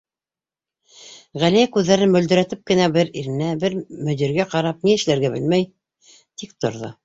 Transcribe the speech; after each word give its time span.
Ғәлиә 1.43 1.65
күҙҙәрен 1.75 2.15
мөлдөрәтеп 2.15 2.65
кенә 2.73 2.89
бер 2.97 3.13
иренә, 3.23 3.53
бер 3.67 3.77
мөдиргә 4.11 4.51
ҡарап 4.57 4.83
ни 4.89 4.99
эшләргә 4.99 5.35
белмәй 5.39 5.71
тик 6.19 6.61
торҙо. 6.67 6.95